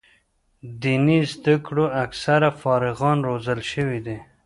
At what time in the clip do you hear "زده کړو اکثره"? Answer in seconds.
1.33-2.49